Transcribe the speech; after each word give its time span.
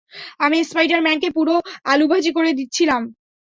আমি 0.39 0.57
স্পাইডার-ম্যান 0.63 1.17
কে 1.19 1.29
পুরো 1.31 1.55
আলুভাজি 1.85 2.31
করে 2.37 2.51
দিচ্ছিলাম। 2.53 3.01